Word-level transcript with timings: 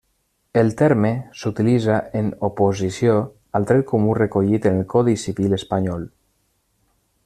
El 0.61 0.69
terme 0.77 1.11
s'utilitza 1.41 1.97
en 2.21 2.31
oposició 2.49 3.19
al 3.59 3.69
dret 3.73 3.87
comú 3.95 4.19
recollit 4.21 4.69
en 4.71 4.81
el 4.83 4.91
codi 4.97 5.19
civil 5.29 5.59
espanyol. 5.63 6.13